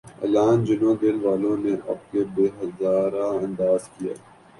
اعلان 0.23 0.57
جنوں 0.65 0.95
دل 1.01 1.17
والوں 1.25 1.57
نے 1.63 1.73
اب 1.91 1.99
کے 2.11 2.21
بہ 2.33 2.45
ہزار 2.59 3.11
انداز 3.37 3.81
کیا 3.93 4.13